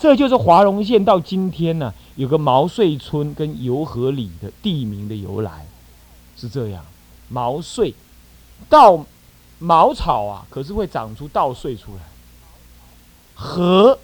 [0.00, 5.66] 这就是华容县到今天呢，有个毛遂村跟游河里的地名的由来，
[6.38, 6.82] 是这样。
[7.28, 7.92] 毛遂，
[8.70, 9.04] 稻
[9.58, 12.00] 茅草啊，可是会长出稻穗出来；
[13.34, 13.98] 河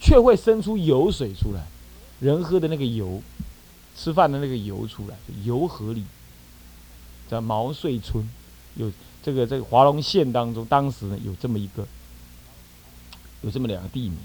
[0.00, 1.64] 却会生出油水出来，
[2.18, 3.22] 人喝的那个油，
[3.96, 6.04] 吃饭的那个油出来，油河里，
[7.30, 8.28] 在毛遂村
[8.74, 8.90] 有
[9.22, 11.86] 这个这个华容县当中，当时呢有这么一个，
[13.42, 14.18] 有这么两个地名。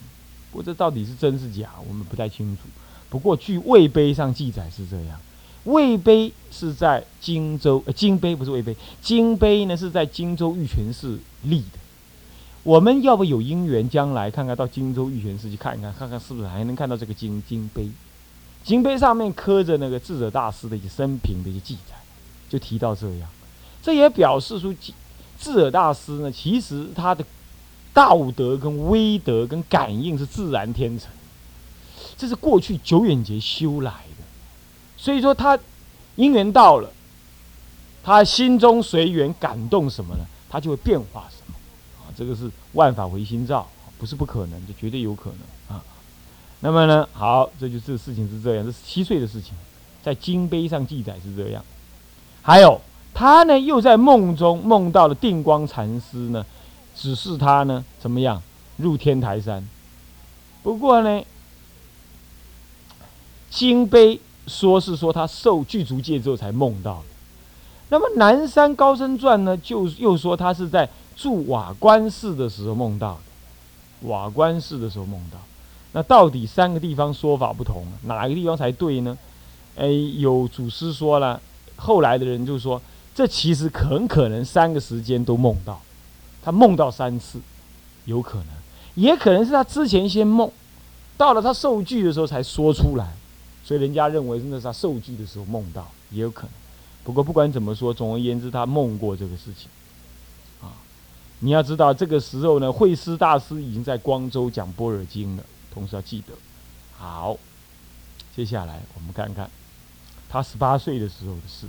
[0.51, 2.63] 不过这到底是真是假，我们不太清楚。
[3.09, 5.17] 不过据魏碑上记载是这样，
[5.63, 11.79] 魏碑是在荆州，呃，荆碑不是魏碑，荆碑呢是在荆州玉泉寺立的。
[12.63, 17.89] 我们要不有因缘，将来看看到荆州玉泉寺去看一看，看看是不是还能看到这个金金碑。
[18.63, 21.95] 金碑上面刻着那个智者大师的一些生平的一些记载，
[22.49, 23.29] 就提到这样，
[23.81, 24.73] 这也表示出
[25.39, 27.23] 智者大师呢，其实他的。
[27.93, 31.09] 道德跟威德跟感应是自然天成，
[32.15, 34.23] 这是过去久远劫修来的，
[34.97, 35.59] 所以说他
[36.15, 36.89] 因缘到了，
[38.01, 40.23] 他心中随缘感动什么呢？
[40.49, 41.55] 他就会变化什么
[41.99, 42.07] 啊？
[42.15, 43.67] 这个是万法唯心造，
[43.97, 45.83] 不是不可能，这绝对有可能啊。
[46.61, 49.53] 那么呢，好，这就这事情是这样，这是七岁的事情，
[50.01, 51.61] 在经碑上记载是这样。
[52.41, 52.79] 还有
[53.13, 56.45] 他呢，又在梦中梦到了定光禅师呢。
[57.01, 58.39] 指示他呢，怎么样
[58.77, 59.67] 入天台山？
[60.61, 61.23] 不过呢，
[63.49, 67.05] 金碑说是说他受具足戒之后才梦到的。
[67.89, 74.07] 那么南山高僧传呢，就又说他是在住瓦官寺的时候梦到的。
[74.07, 75.39] 瓦官寺的时候梦到，
[75.93, 79.17] 那到底三个地方说法不同，哪个地方才对呢？
[79.75, 81.41] 哎，有祖师说了，
[81.75, 82.79] 后来的人就说，
[83.15, 85.81] 这其实很可能三个时间都梦到。
[86.43, 87.39] 他梦到三次，
[88.05, 88.47] 有可能，
[88.95, 90.51] 也可能是他之前先梦，
[91.15, 93.13] 到了他受具的时候才说出来，
[93.63, 96.51] 所以人家认为那是他受具的时候梦到，也有可能。
[97.03, 99.69] 不过不管怎么说，总而言之，他梦过这个事情。
[100.61, 100.73] 啊，
[101.39, 106.33] 你要知道，这个时候呢，慧师大师已经在光州讲般若经了，同时要记得。
[106.97, 107.37] 好，
[108.35, 109.49] 接下来我们看看
[110.27, 111.67] 他十八岁的时候的事。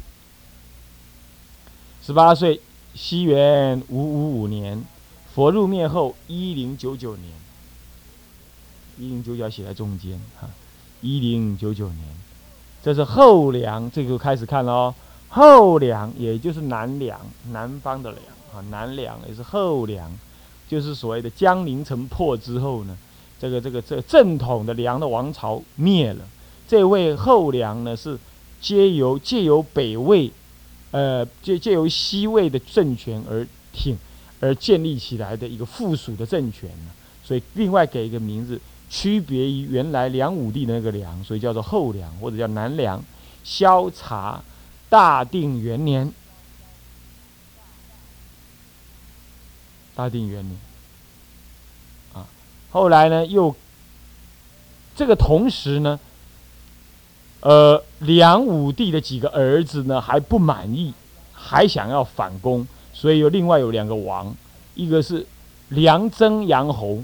[2.03, 2.61] 十八岁。
[2.95, 4.85] 西元五五五年，
[5.35, 7.33] 佛入灭后一零九九年，
[8.99, 10.49] 一零九九写在中间哈，
[11.01, 11.99] 一零九九年，
[12.83, 14.95] 这是后梁，这个开始看了哦。
[15.31, 17.19] 后梁也就是南梁，
[17.51, 18.23] 南方的梁
[18.55, 20.13] 啊，南梁也是后梁，
[20.69, 22.97] 就是所谓的江陵城破之后呢，
[23.41, 26.25] 这个这个这正统的梁的王朝灭了，
[26.69, 28.19] 这位后梁呢是
[28.61, 30.31] 皆由借由北魏。
[30.93, 33.99] 呃，借借由西魏的政权而挺
[34.41, 36.93] 而建立起来的一个附属的政权呢，
[37.25, 38.61] 所以另外给一个名字，
[38.91, 43.03] 区别于原来梁武帝的那个梁，所以叫做后梁或者叫南梁。
[43.43, 44.43] 萧察
[44.89, 46.13] 大定元年，
[49.95, 50.59] 大定元年
[52.13, 52.29] 啊，
[52.71, 53.57] 后来呢又
[54.95, 55.99] 这个同时呢。
[57.43, 60.95] 呃，梁武帝的几个儿子呢还不满意，
[61.33, 64.33] 还想要反攻，所以有另外有两个王，
[64.77, 65.27] 一个是
[65.71, 67.03] 梁征杨侯，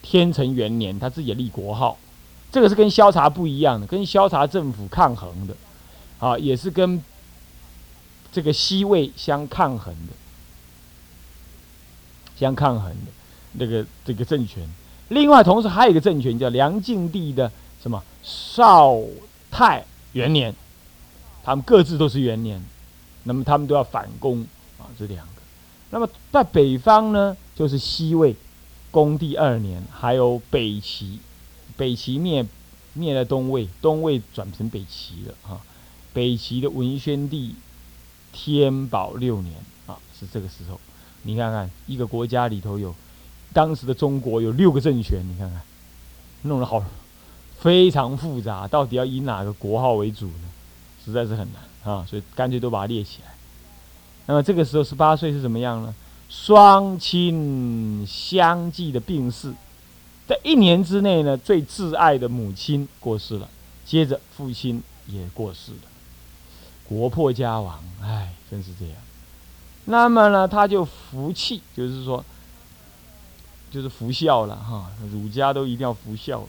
[0.00, 1.98] 天成元年他自己立国号，
[2.50, 5.54] 这个是跟萧察不一样的，跟萧察政府抗衡的，
[6.20, 7.04] 啊，也是跟
[8.32, 10.14] 这个西魏相抗衡的，
[12.34, 13.12] 相抗衡的
[13.52, 14.66] 那个这个政权。
[15.08, 18.98] 另外，同时还有一个政权叫梁敬帝的什么少。
[19.50, 20.54] 太元年，
[21.42, 22.62] 他们各自都是元年，
[23.24, 24.42] 那么他们都要反攻
[24.78, 25.32] 啊，这两个。
[25.90, 28.34] 那么在北方呢，就是西魏
[28.90, 31.20] 恭帝二年，还有北齐，
[31.76, 32.44] 北齐灭
[32.92, 35.60] 灭了东魏，东魏转成北齐了啊。
[36.12, 37.54] 北齐的文宣帝
[38.32, 39.54] 天宝六年
[39.86, 40.80] 啊，是这个时候。
[41.22, 42.94] 你看看一个国家里头有
[43.52, 45.60] 当时的中国有六个政权，你看看
[46.42, 46.84] 弄得好。
[47.58, 50.48] 非常复杂，到底要以哪个国号为主呢？
[51.04, 53.32] 实在是很难啊，所以干脆都把它列起来。
[54.26, 55.94] 那么这个时候十八岁是怎么样呢？
[56.28, 59.54] 双亲相继的病逝，
[60.26, 63.48] 在一年之内呢，最挚爱的母亲过世了，
[63.84, 65.88] 接着父亲也过世了，
[66.88, 68.96] 国破家亡，哎，真是这样。
[69.84, 72.24] 那么呢，他就服气，就是说，
[73.70, 76.44] 就是服孝了哈，儒家都一定要服孝。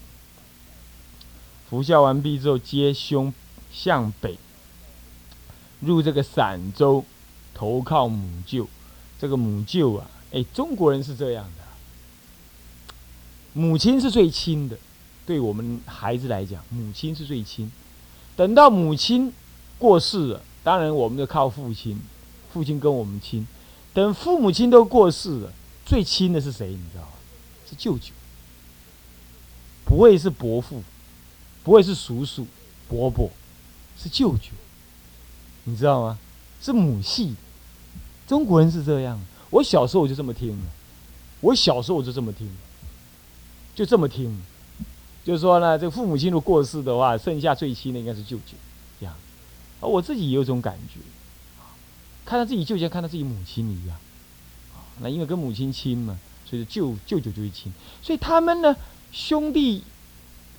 [1.69, 3.33] 服孝完毕之后，接兄
[3.71, 4.37] 向北，
[5.81, 7.03] 入这个陕州，
[7.53, 8.67] 投靠母舅。
[9.19, 11.63] 这个母舅啊，哎，中国人是这样的，
[13.53, 14.77] 母亲是最亲的，
[15.25, 17.71] 对我们孩子来讲，母亲是最亲。
[18.35, 19.33] 等到母亲
[19.79, 21.99] 过世了，当然我们就靠父亲，
[22.53, 23.45] 父亲跟我们亲。
[23.93, 25.51] 等父母亲都过世了，
[25.83, 26.67] 最亲的是谁？
[26.69, 27.09] 你知道吗？
[27.67, 28.13] 是舅舅，
[29.83, 30.83] 不会是伯父，
[31.67, 32.47] 不会是叔叔、
[32.87, 33.29] 伯伯，
[34.01, 34.51] 是舅舅。
[35.65, 36.17] 你知道吗？
[36.61, 37.35] 是母系。
[38.25, 39.19] 中国人是这样。
[39.49, 40.57] 我小时候我就这么听，
[41.41, 42.49] 我小时候我就这么听，
[43.75, 44.41] 就这么听。
[45.25, 48.53] 就是说呢，这个父母亲如果过世的话，剩下最亲的应该是舅舅，
[49.01, 49.13] 这样。
[49.81, 51.01] 而我自己也有种感觉，
[52.23, 53.97] 看到自己舅舅，看到自己母亲一样。
[55.01, 57.73] 那因为跟母亲亲嘛，所以舅舅舅就会亲。
[58.01, 58.73] 所以他们呢，
[59.11, 59.83] 兄弟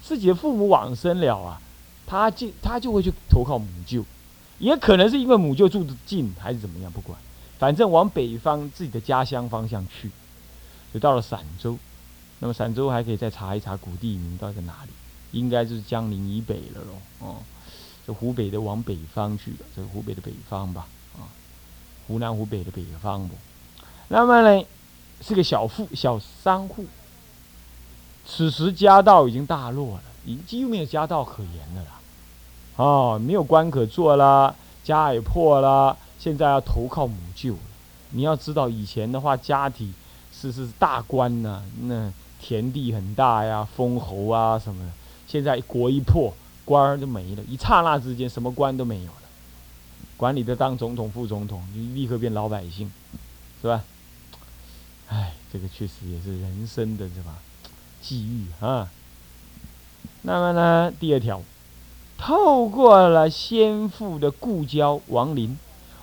[0.03, 1.61] 自己的父母往生了啊，
[2.07, 4.05] 他就他就会去投靠母舅，
[4.59, 7.19] 也可能是因为母舅住的近，还是怎么样，不管，
[7.59, 10.11] 反正往北方自己的家乡方向去，
[10.95, 11.77] 就到了陕州。
[12.39, 14.91] 那么陕州还可以再查一查古地名到底在哪里，
[15.33, 17.27] 应该就是江陵以北了喽。
[17.27, 17.37] 哦，
[18.07, 20.87] 这湖北的往北方去了，这湖北的北方吧，
[21.17, 21.27] 啊，
[22.07, 23.35] 湖南湖北的北方不。
[24.09, 24.65] 那么呢，
[25.21, 26.87] 是个小富小商户。
[28.31, 32.01] 此时家道已经大落了，已经几乎没有家道可言了啦。
[32.77, 34.55] 哦，没有官可做啦，
[34.85, 37.61] 家也破了，现在要投靠母舅了。
[38.11, 39.93] 你要知道，以前的话，家体
[40.33, 42.13] 是是大官呢，那。
[42.41, 44.93] 田地很大呀，封侯啊什么的。
[45.27, 46.33] 现在国一破，
[46.65, 49.23] 官儿就没了，一刹那之间，什么官都没有了。
[50.17, 52.93] 管理的当总统、副总统，你立刻变老百姓，
[53.61, 53.83] 是吧？
[55.09, 57.39] 哎，这个确实也是人生的，是吧？
[58.03, 58.89] 际遇啊。
[60.23, 61.43] 那么呢，第二条，
[62.17, 65.59] 透过了先父的故交王林，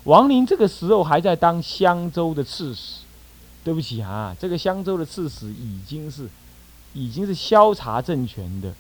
[0.06, 3.02] 王林这个时候还在当襄州的刺史。
[3.64, 6.30] 对不起啊，这个襄州的刺史已经是，
[6.94, 8.72] 已经是萧察政权的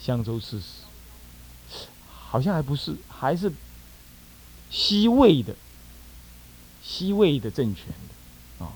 [0.00, 0.64] 襄州刺史，
[2.08, 3.52] 好像还不是，还是
[4.70, 5.54] 西魏的
[6.82, 8.72] 西魏的政权的啊，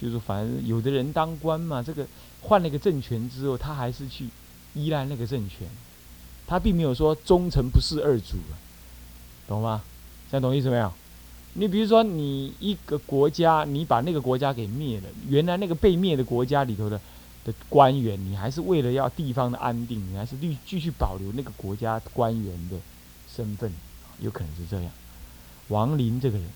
[0.00, 2.06] 就是反正有的人当官嘛，这个
[2.42, 4.28] 换了一个政权之后，他还是去
[4.74, 5.68] 依赖那个政权，
[6.46, 8.54] 他并没有说忠臣不是二主啊，
[9.46, 9.82] 懂吗？
[10.30, 10.92] 现在懂意思没有？
[11.54, 17.00] 你比如说，你一个国家，你把那个国家给灭了，原来那个被灭的国家里头的
[17.44, 22.76] 的官员，你还是为了要地方的安定，你还是继继续保留那个国家官员的
[23.34, 23.72] 身份，
[24.20, 24.92] 有可能是这样。
[25.66, 26.46] 王林这个人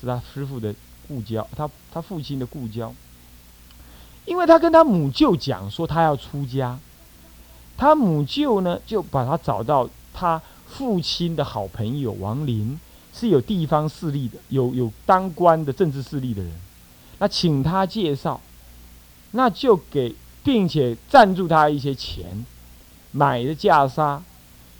[0.00, 0.74] 是他师傅的
[1.06, 2.92] 故交，他他父亲的故交，
[4.28, 6.78] 因为他跟他母舅讲说他要出家，
[7.76, 12.78] 他母舅呢就把他找到他父亲的好朋友王林。
[13.10, 16.52] 是有地方势力的，有有当官的政治势力的人，
[17.18, 18.40] 那请他介绍，
[19.32, 20.14] 那就给，
[20.44, 22.46] 并且赞助他一些钱，
[23.10, 24.20] 买的袈裟，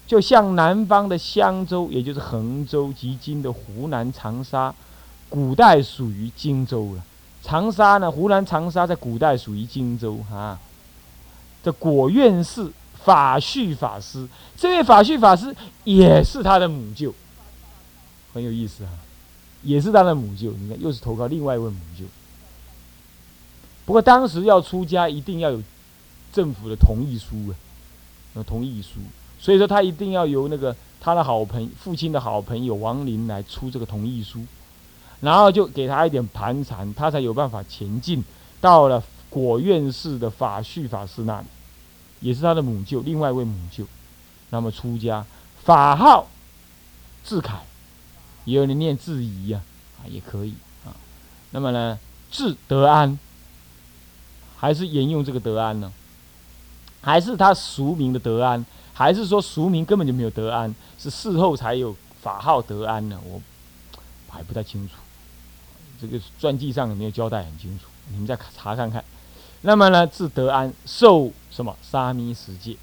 [0.06, 4.72] 就像南方的襄州，也就是衡州及今的湖南长沙，
[5.28, 7.02] 古代属于荆州了。
[7.48, 10.58] 长沙呢，湖南长沙在古代属于荆州哈。
[11.62, 12.70] 这果院寺
[13.02, 17.14] 法绪法师，这位法绪法师也是他的母舅。
[18.34, 18.90] 很有意思啊，
[19.62, 20.50] 也是他的母舅。
[20.52, 22.04] 你看，又是投靠另外一位母舅。
[23.86, 25.62] 不过当时要出家，一定要有
[26.30, 27.54] 政府的同意书
[28.34, 29.00] 啊，同意书。
[29.40, 34.44] 所以说，他一定要由那个他的好朋父亲的好朋友王林来出这个同意书，
[35.20, 38.24] 然后就给他一点盘缠，他才有办法前进。
[38.60, 41.46] 到了果院寺的法序法师那里，
[42.20, 43.86] 也是他的母舅，另外一位母舅。
[44.50, 45.24] 那么出家，
[45.62, 46.26] 法号
[47.24, 47.60] 智凯。
[48.44, 49.60] 也有人念质疑呀，
[50.00, 50.54] 啊，也可以
[50.86, 50.96] 啊。
[51.50, 51.98] 那么呢，
[52.30, 53.18] 智德安，
[54.56, 55.92] 还是沿用这个德安呢？
[57.02, 58.64] 还是他俗名的德安？
[58.94, 63.20] 还是说俗名根本就没有德安，是事后才有法号德安呢？
[63.30, 63.40] 我
[64.28, 64.94] 还不太清楚，
[66.00, 69.04] 这个传记上有没有交代很清楚，你们再查看看。
[69.62, 72.76] 那么呢，自德安受什么沙弥十戒？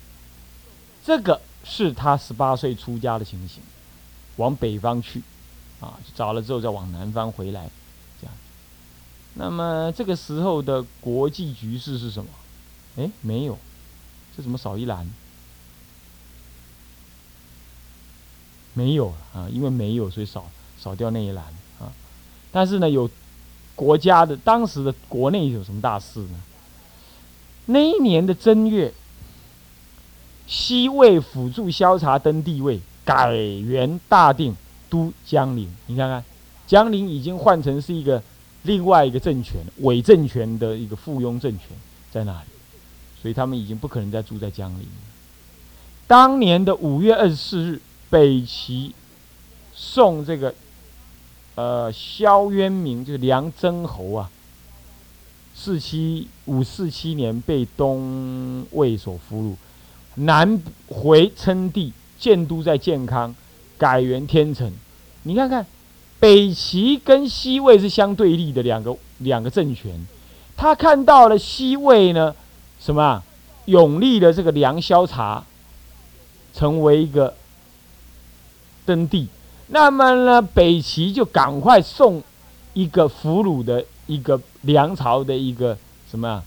[1.04, 3.62] 这个是他十八岁出家的情形，
[4.38, 5.24] 往北方去。
[5.82, 7.70] 啊，找了之后再往南方回来，
[8.22, 8.34] 这样。
[9.34, 12.30] 那么这个时候的国际局势是什么？
[12.96, 13.60] 哎，没有，
[14.36, 15.10] 这怎么少一栏？
[18.74, 21.46] 没有啊，因为没有，所以少少掉那一栏。
[22.56, 23.10] 但是呢，有
[23.76, 26.40] 国家的当时的国内有什么大事呢？
[27.66, 28.94] 那一年的正月，
[30.48, 34.56] 西魏辅助萧察登帝位，改元大定。
[34.88, 36.24] 都江陵，你看看，
[36.68, 38.22] 江陵已经换成是一个
[38.64, 41.70] 另外一个政权，伪政权的一个附庸政权
[42.12, 42.48] 在那里，
[43.20, 44.88] 所以他们已经不可能再住在江陵。
[46.08, 48.94] 当年的五月二十四日，北齐
[49.74, 50.54] 送这个
[51.56, 54.30] 呃萧渊明，就是梁真侯啊，
[55.56, 59.56] 四七五四七年被东魏所俘虏，
[60.22, 63.34] 南回称帝，建都在建康，
[63.78, 64.72] 改元天成。
[65.24, 65.66] 你看看，
[66.20, 70.06] 北齐跟西魏是相对立的两个两个政权，
[70.56, 72.36] 他看到了西魏呢，
[72.80, 73.24] 什么啊，
[73.66, 75.44] 永立的这个梁萧察。
[76.58, 77.36] 成为一个
[78.86, 79.28] 登帝，
[79.68, 82.22] 那么呢，北齐就赶快送
[82.74, 85.78] 一个俘虏的一个梁朝的一个
[86.10, 86.44] 什么啊？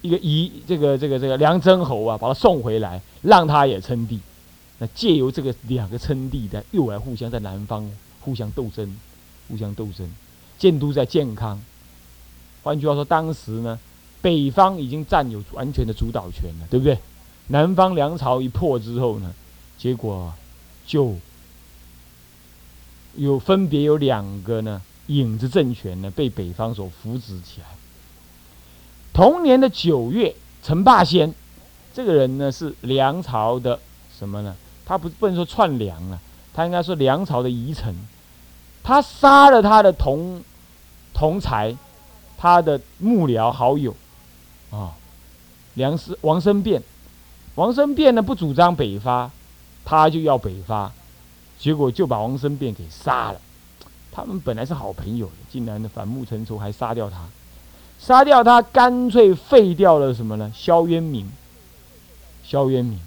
[0.00, 4.18] 一个夷这个这个这个梁真侯啊，把他送回来，让他也称帝。
[4.78, 7.88] 那借由这个两个称帝的，又来互相在南方
[8.20, 8.96] 互相斗争，
[9.48, 10.10] 互相斗争。
[10.58, 11.60] 建都在建康，
[12.64, 13.78] 换句话说，当时呢，
[14.20, 16.98] 北方已经占有完全的主导权了，对不对？
[17.48, 19.32] 南方梁朝一破之后呢，
[19.78, 20.32] 结果
[20.86, 21.16] 就
[23.16, 27.66] 有分别有两个呢影子政权呢被北方所扶植起来。
[29.12, 31.34] 同年的九月，陈霸先
[31.94, 33.78] 这个人呢是梁朝的
[34.18, 34.56] 什么呢？
[34.84, 36.18] 他不不能说篡梁了，
[36.54, 37.94] 他应该说梁朝的遗臣。
[38.82, 40.42] 他杀了他的同
[41.14, 41.76] 同才，
[42.36, 43.94] 他的幕僚好友
[44.70, 44.94] 啊，
[45.74, 46.82] 梁师王生变。
[47.54, 49.30] 王生变呢不主张北伐，
[49.84, 50.92] 他就要北伐，
[51.58, 53.40] 结果就把王生变给杀了。
[54.10, 57.28] 他们本来是好朋友，竟然呢反目成仇，还杀掉他。
[57.98, 60.52] 杀掉他，干脆废掉了什么呢？
[60.54, 61.30] 萧渊明。
[62.44, 63.00] 萧渊明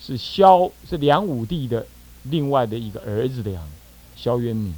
[0.00, 1.86] 是萧是梁武帝的
[2.24, 3.70] 另外的一个儿子的样子。
[4.16, 4.74] 萧渊明。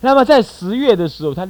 [0.00, 1.48] 那么在十月的时候，他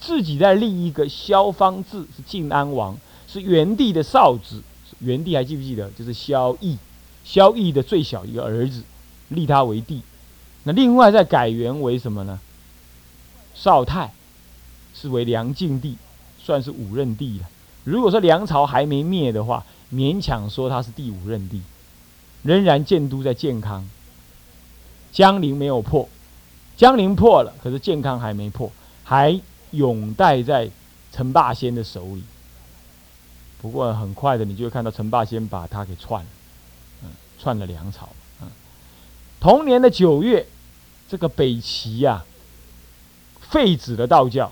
[0.00, 4.62] 自己在立一个萧方志，是晋安王，是元帝的少子。
[4.98, 5.90] 元帝还记不记得？
[5.92, 6.76] 就是萧绎，
[7.24, 8.82] 萧绎的最小一个儿子，
[9.28, 10.02] 立他为帝。
[10.64, 12.38] 那另外再改元为什么呢？
[13.54, 14.12] 少太，
[14.94, 15.96] 是为梁敬帝，
[16.38, 17.48] 算是五任帝了。
[17.84, 21.60] 如果说梁朝还没灭的话，勉强说他是第五任帝，
[22.42, 23.88] 仍然建都在建康。
[25.12, 26.08] 江陵没有破，
[26.76, 28.72] 江陵破了，可是建康还没破，
[29.04, 29.38] 还
[29.70, 30.68] 永待在
[31.12, 32.24] 陈霸先的手里。
[33.60, 36.26] 不过很快的，你就会看到陈霸先把他给篡了，
[37.44, 38.08] 篡了粮草
[38.40, 38.48] 啊。
[39.38, 40.46] 同年的九月，
[41.06, 42.24] 这个北齐呀，
[43.50, 44.50] 废止了道教。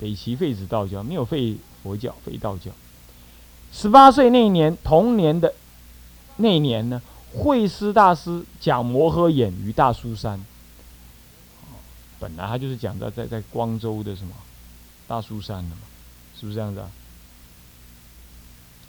[0.00, 2.72] 北齐废止道教，没有废佛教，废道教。
[3.72, 5.54] 十八岁那年，同年的
[6.38, 7.00] 那年呢，
[7.32, 10.44] 会师大师讲摩诃衍于大苏山。
[12.18, 14.32] 本来他就是讲在在在光州的什么
[15.06, 15.82] 大苏山的嘛，
[16.38, 16.90] 是不是这样子啊？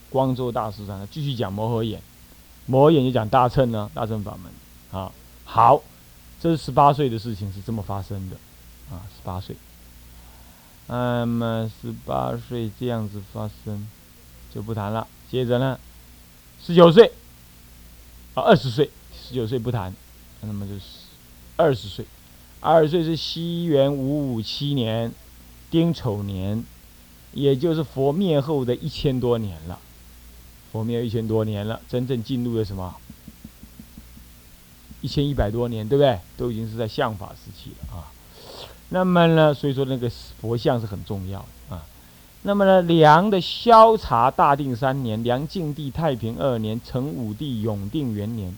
[0.09, 1.99] 光州大师上，继续讲摩诃衍，
[2.71, 4.49] 摩诃衍就讲大乘呢，大乘法门。
[4.97, 5.11] 啊，
[5.43, 5.81] 好，
[6.39, 8.37] 这是十八岁的事情，是这么发生的。
[8.89, 9.53] 啊，十八岁，
[10.87, 13.85] 那么十八岁这样子发生，
[14.55, 15.05] 就不谈了。
[15.29, 15.77] 接着呢，
[16.65, 17.11] 十九岁，
[18.35, 19.93] 啊，二十岁，十九岁不谈，
[20.39, 20.81] 那么就是
[21.57, 22.05] 二十岁，
[22.61, 25.11] 二十岁是西元五五七年
[25.69, 26.63] 丁丑年，
[27.33, 29.77] 也就是佛灭后的一千多年了。
[30.71, 32.95] 佛灭一千多年了，真正进入了什么？
[35.01, 36.19] 一千一百多年，对不对？
[36.37, 38.07] 都已经是在相法时期了啊。
[38.89, 40.09] 那么呢，所以说那个
[40.39, 41.83] 佛像是很重要啊。
[42.43, 48.55] 那么呢，梁的萧察大定三年，梁敬帝太平二年，成武帝永定元年。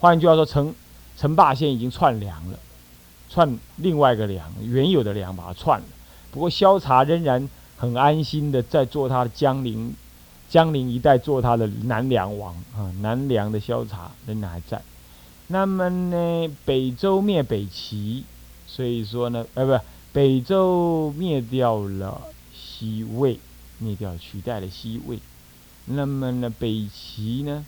[0.00, 0.74] 换句话说，陈
[1.16, 2.58] 陈霸先已经篡梁了，
[3.30, 5.86] 篡另外一个梁，原有的梁把它篡了。
[6.30, 9.94] 不过萧察仍然很安心的在做他的江陵。
[10.54, 14.80] 江陵一带做他的南梁王啊，南梁的萧察仍然还在。
[15.48, 18.22] 那么呢，北周灭北齐，
[18.64, 22.22] 所以说呢，呃，不，北周灭掉了
[22.54, 23.36] 西魏，
[23.80, 25.18] 灭掉取代了西魏。
[25.86, 27.66] 那么呢，北齐呢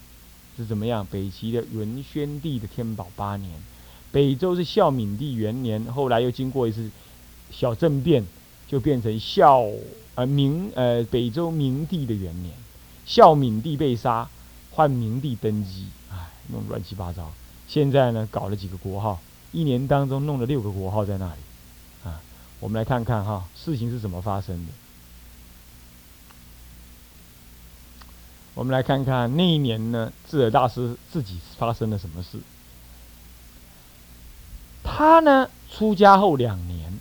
[0.57, 1.05] 是怎么样？
[1.11, 3.51] 北齐的文宣帝的天宝八年，
[4.13, 6.89] 北周是孝敏帝元年，后来又经过一次
[7.51, 8.25] 小政变，
[8.69, 9.65] 就变成孝
[10.15, 12.55] 呃明呃北周明帝的元年。
[13.07, 14.29] 孝敏帝被杀，
[14.73, 17.33] 换明帝登基，哎，弄乱七八糟。
[17.69, 19.21] 现在呢，搞了几个国号，
[19.53, 21.41] 一年当中弄了六个国号在那里，
[22.05, 22.21] 啊，
[22.61, 24.73] 我们来看看哈，事情是怎么发生的。
[28.55, 32.41] 我们来看看那一年呢，智尔大师自己发生了什么事。
[34.83, 36.99] 他呢，出家后两年，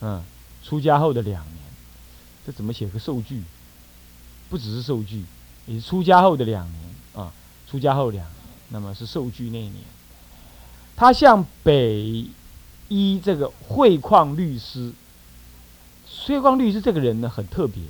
[0.00, 0.22] 嗯，
[0.62, 1.63] 出家后的两年，
[2.46, 3.42] 这怎么写个受具？
[4.50, 5.24] 不只是受具，
[5.66, 6.80] 也是出家后的两年
[7.14, 7.32] 啊。
[7.68, 8.36] 出家后两年，
[8.68, 9.76] 那么是受具那一年，
[10.94, 12.26] 他向北
[12.88, 14.92] 一这个汇矿律师，
[16.26, 17.82] 汇矿律师这个人呢很特别，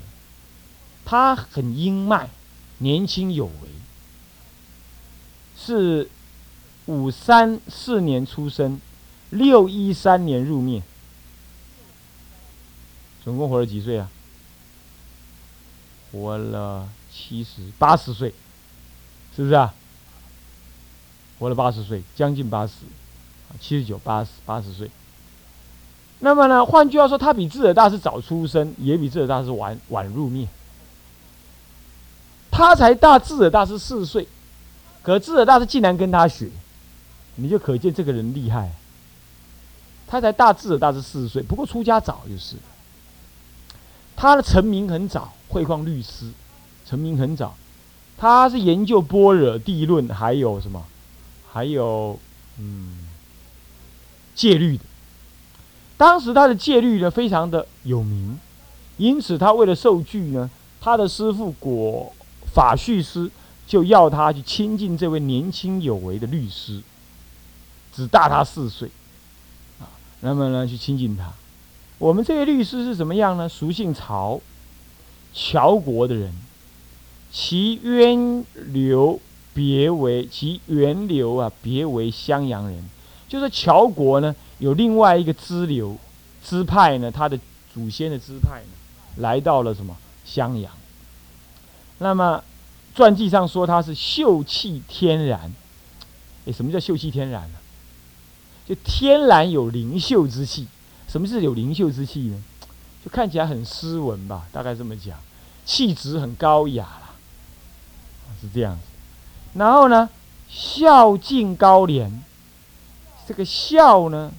[1.05, 2.31] 他很英迈，
[2.79, 3.69] 年轻有为，
[5.59, 6.09] 是
[6.87, 8.81] 五三四年出生，
[9.31, 10.83] 六一三年入灭。
[13.23, 14.11] 总共活了几岁啊？
[16.15, 18.33] 活了七十八十岁，
[19.35, 19.75] 是不是啊？
[21.41, 22.73] 活了八十岁，将近八十，
[23.61, 24.89] 七十九、八十、八十岁。
[26.21, 26.65] 那么呢？
[26.65, 30.47] 换句话说，他比智者大师早出生，也比智者大师晚晚入灭。
[32.53, 34.29] 他才大智者大师四岁，
[35.03, 36.49] 可智者大师竟然跟他学，
[37.35, 38.71] 你就可见这个人厉害。
[40.07, 42.55] 他才大智者大师四十岁，不过出家早就是。
[44.17, 46.31] 他的成名很早，汇矿律师，
[46.87, 47.55] 成名很早。
[48.17, 50.85] 他是研究般若地论，还有什么？
[51.53, 52.19] 还有，
[52.59, 53.09] 嗯，
[54.35, 54.85] 戒律的。
[55.97, 58.39] 当时他的戒律呢，非常的有名，
[58.97, 62.13] 因此他为了受具呢，他的师傅果
[62.53, 63.31] 法序师
[63.67, 66.81] 就要他去亲近这位年轻有为的律师，
[67.93, 68.89] 只大他四岁，
[69.81, 69.87] 啊，
[70.21, 71.33] 那么呢，去亲近他。
[71.99, 73.49] 我们这位律师是怎么样呢？
[73.49, 74.41] 俗姓曹，
[75.33, 76.33] 乔国的人，
[77.33, 79.21] 其渊流
[79.55, 82.85] 别为其源流啊，别为襄阳人。
[83.29, 85.97] 就是乔国呢，有另外一个支流
[86.45, 87.39] 支派呢，他的
[87.73, 90.71] 祖先的支派呢，来到了什么襄阳。
[91.99, 92.43] 那么
[92.95, 95.53] 传记上说他是秀气天然。
[96.47, 97.55] 哎，什么叫秀气天然呢？
[98.67, 100.67] 就天然有灵秀之气。
[101.15, 102.43] 什么是有灵秀之气呢？
[103.05, 105.17] 就看起来很斯文吧，大概这么讲，
[105.65, 107.15] 气质很高雅啦，
[108.41, 108.83] 是这样子。
[109.53, 110.11] 然后呢，
[110.49, 112.25] 孝敬高廉，
[113.29, 114.33] 这个孝呢，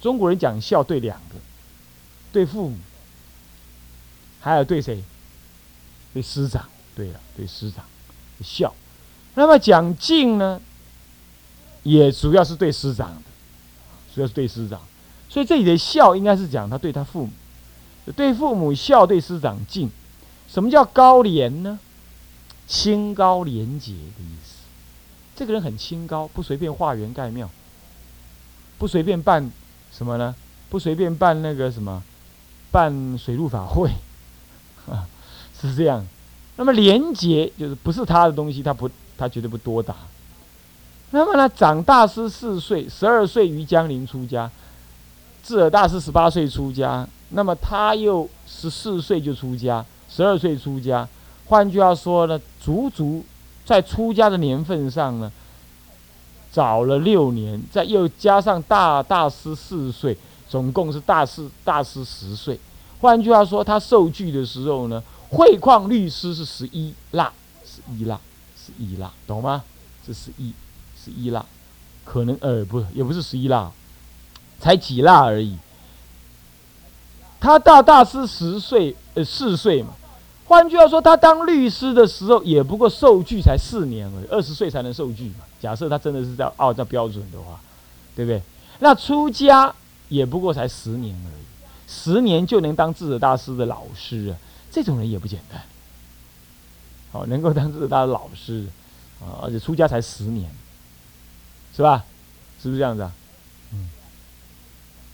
[0.00, 1.34] 中国人讲孝对两个，
[2.32, 2.78] 对父母，
[4.40, 5.04] 还有对谁？
[6.14, 6.66] 对师长。
[6.96, 7.84] 对了，对师长
[8.42, 8.74] 孝。
[9.34, 10.58] 那么讲敬呢，
[11.82, 13.22] 也主要是对师长。
[14.18, 14.80] 主要是对师长，
[15.28, 17.30] 所以这里的孝应该是讲他对他父母，
[18.16, 19.88] 对父母孝，对师长敬。
[20.48, 21.78] 什么叫高廉呢？
[22.66, 24.56] 清高廉洁的意思。
[25.36, 27.48] 这个人很清高，不随便化缘盖庙，
[28.76, 29.52] 不随便办
[29.92, 30.34] 什么呢？
[30.68, 32.02] 不随便办那个什么，
[32.72, 33.88] 办水陆法会，
[34.88, 35.06] 啊，
[35.60, 36.04] 是这样。
[36.56, 39.94] 那么廉洁就是不是他的东西，他不，他绝对不多打。
[41.10, 44.46] 那么呢，长大师四岁，十二岁于江陵出家；
[45.42, 51.08] 智尔大师十八岁出家，那么他又十四岁就出家，十二岁出家。
[51.46, 53.24] 换句话说呢，足足
[53.64, 55.32] 在出家的年份上呢，
[56.52, 60.14] 早了六年，再又加上大大师四岁，
[60.46, 62.60] 总共是大师大师十岁。
[63.00, 67.32] 换句话说，他受具的时候呢，汇矿律师是十一腊，
[67.64, 68.20] 十一腊，
[68.56, 69.64] 十一腊，懂吗？
[70.06, 70.52] 这是一。
[71.08, 71.44] 十一腊，
[72.04, 73.70] 可能呃不，也不是十一腊，
[74.60, 75.56] 才几腊而已。
[77.40, 79.90] 他大大师十岁呃四岁嘛，
[80.46, 85.44] 换句话说，他当律师的时候也不过受具才四年而已，二十岁才能受具嘛。
[85.60, 87.58] 假设他真的是在按照标准的话，
[88.14, 88.42] 对不对？
[88.80, 89.72] 那出家
[90.08, 91.44] 也不过才十年而已，
[91.86, 94.36] 十年就能当智者大师的老师啊，
[94.70, 95.62] 这种人也不简单。
[97.12, 98.66] 哦，能够当智者大师老师
[99.20, 100.50] 啊，而且出家才十年。
[101.78, 102.04] 是吧？
[102.60, 103.12] 是不是这样子啊？
[103.72, 103.88] 嗯，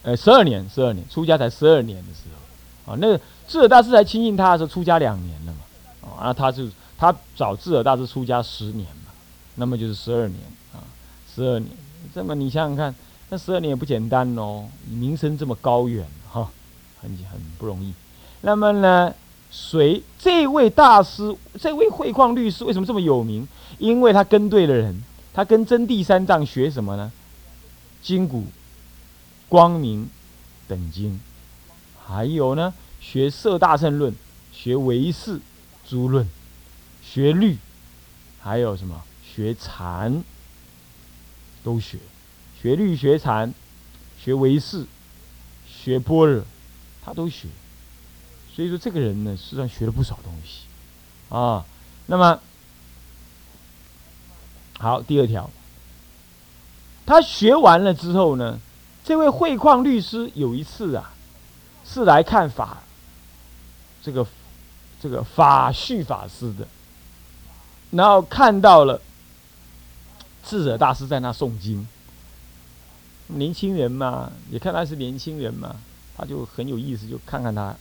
[0.02, 2.22] 呃，十二年，十二年，出家才十二年的时
[2.86, 9.12] 候，啊，那个智尔大师才亲近他的时候，出家两年了嘛，啊，那他就他找智尔大师出家十年嘛，
[9.56, 10.40] 那么就是十二年
[10.72, 10.80] 啊，
[11.34, 11.70] 十二年，
[12.14, 12.94] 这么你想想看，
[13.28, 16.50] 那十二年也不简单哦，名声这么高远哈，
[17.02, 17.92] 很很不容易。
[18.40, 19.14] 那么呢，
[19.50, 23.46] 谁这位大师，这位慧矿律师为什么这么有名？
[23.76, 25.04] 因为他跟对了人。
[25.34, 27.10] 他跟真谛三藏学什么呢？
[28.00, 28.46] 筋骨、
[29.48, 30.08] 光明
[30.68, 31.18] 等经，
[32.06, 34.14] 还有呢，学色大乘论，
[34.52, 35.40] 学唯识
[35.84, 36.28] 诸论，
[37.02, 37.58] 学律，
[38.40, 39.02] 还有什么？
[39.24, 40.22] 学禅
[41.64, 41.98] 都学，
[42.62, 43.52] 学律学禅，
[44.22, 44.86] 学唯识，
[45.68, 46.44] 学般若，
[47.04, 47.48] 他都学。
[48.54, 50.66] 所以说，这个人呢，实际上学了不少东西
[51.28, 51.66] 啊。
[52.06, 52.40] 那么。
[54.78, 55.48] 好，第二条，
[57.06, 58.58] 他学完了之后呢，
[59.04, 61.12] 这位会矿律师有一次啊，
[61.84, 62.78] 是来看法，
[64.02, 64.26] 这个
[65.00, 66.66] 这个法序法师的，
[67.90, 69.00] 然后看到了
[70.44, 71.86] 智者大师在那诵经。
[73.28, 75.76] 年轻人嘛，也看他是年轻人嘛，
[76.14, 77.74] 他就很有意思，就看看他。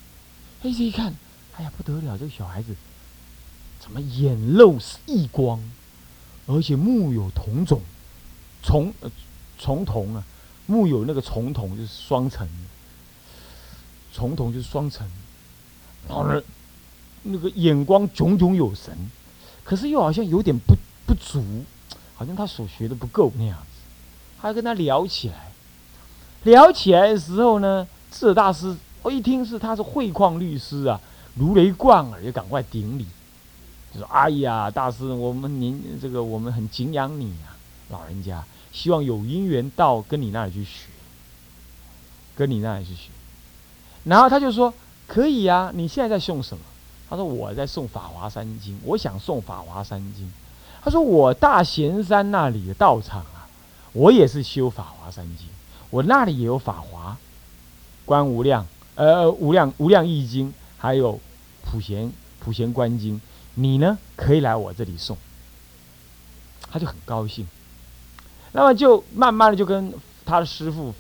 [0.62, 1.14] 哎，这一看，
[1.58, 2.74] 哎呀不得了，这个小孩子
[3.78, 5.62] 怎么眼露异光，
[6.46, 7.82] 而且木有同种，
[8.62, 8.94] 重
[9.58, 10.24] 重瞳啊，
[10.66, 12.48] 木有那个重瞳就是双层，
[14.14, 15.10] 重瞳就是双层，
[16.08, 16.42] 然后呢，
[17.24, 18.94] 那个眼光炯炯有神，
[19.64, 20.76] 可是又好像有点不
[21.06, 21.42] 不足，
[22.16, 23.66] 好像他所学的不够那样子。
[24.42, 25.52] 他跟他聊起来，
[26.44, 31.00] 聊起来的时候呢，智者大师我一听是他是汇矿律师啊，
[31.36, 33.06] 如雷贯耳，也赶快顶礼，
[33.94, 37.56] 就说：“哎呀，大师，我们您这个我们很敬仰你啊，
[37.90, 40.88] 老人家，希望有因缘到跟你那里去学，
[42.36, 43.10] 跟你那里去学。”
[44.06, 44.74] 然后他就说
[45.08, 46.64] ：“可以呀，你现在在诵什么？”
[47.10, 50.26] 他说：“我在诵《法华三经》，我想诵《法华三经》。”
[50.84, 53.48] 他说：“我大贤山那里的道场啊。”
[53.94, 55.48] 我也是修法华三经，
[55.92, 57.16] 我那里也有法华、
[58.06, 61.20] 观无量、呃无量无量易经，还有
[61.62, 63.22] 普贤普贤观经。
[63.56, 65.18] 你呢，可以来我这里送。
[66.72, 67.48] 他就很高兴，
[68.54, 69.94] 那么就慢慢的就跟
[70.26, 70.92] 他的师傅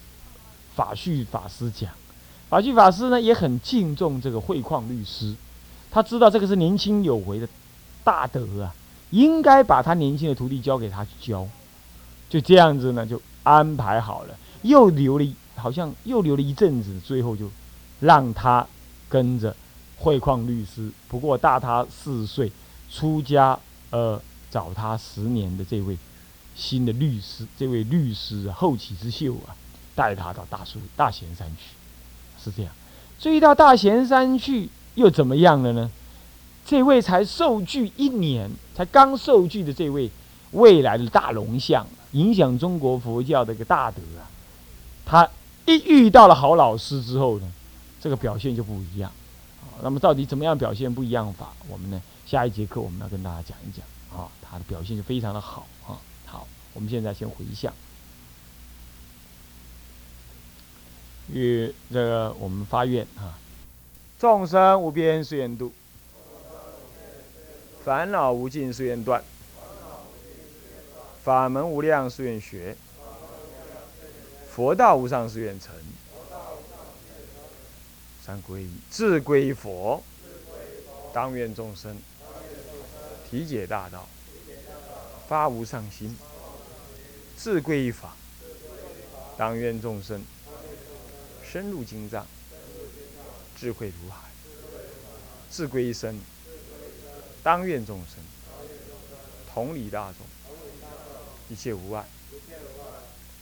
[0.75, 1.89] 法旭法师讲，
[2.47, 5.33] 法旭法师呢也很敬重这个慧矿律师，
[5.89, 7.49] 他知道这个是年轻有为的
[8.03, 8.75] 大德啊，
[9.09, 11.47] 应该把他年轻的徒弟交给他去教。
[12.29, 17.49] 就这样子呢，就安排好了，又留了，好像又留了一阵子，最后就
[17.99, 18.67] 让他
[19.09, 19.55] 跟着
[20.03, 22.51] 会矿律师，不过大他四岁，
[22.91, 23.57] 出家
[23.89, 25.97] 呃找他十年的这位
[26.57, 29.55] 新的律师，这位律师后起之秀啊，
[29.95, 31.73] 带他到大树大贤山去，
[32.43, 32.73] 是这样。
[33.17, 35.89] 追到大贤山去又怎么样了呢？
[36.65, 40.11] 这位才受具一年，才刚受具的这位
[40.51, 41.87] 未来的大龙象。
[42.11, 44.27] 影响中国佛教的一个大德啊，
[45.05, 45.27] 他
[45.65, 47.51] 一遇到了好老师之后呢，
[48.01, 49.09] 这个表现就不一样。
[49.81, 51.53] 那么到底怎么样表现不一样法？
[51.67, 53.85] 我们呢下一节课我们要跟大家讲一讲
[54.17, 55.99] 啊，他的表现就非常的好啊。
[56.25, 57.73] 好，我们现在先回向，
[61.31, 63.37] 与这个我们发愿啊，
[64.19, 65.73] 众生无边誓愿度，
[67.83, 69.23] 烦恼无尽誓愿断。
[71.23, 72.75] 法门无量誓愿学，
[74.49, 75.73] 佛道无上誓愿成。
[78.25, 80.01] 三皈依，自归佛，
[81.13, 81.97] 当愿众生
[83.29, 84.07] 体解大道，
[85.27, 86.15] 发无上心；
[87.35, 88.15] 自归依法，
[89.37, 90.23] 当愿众生
[91.43, 92.25] 深入经藏，
[93.57, 94.29] 智慧如海；
[95.49, 96.17] 自归依生，
[97.43, 98.23] 当愿众生
[99.53, 100.25] 同理大众。
[101.49, 102.05] 一切无碍。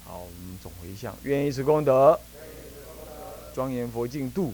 [0.03, 2.19] 好，我们总回向，愿以此功德，
[3.53, 4.53] 庄严佛净土，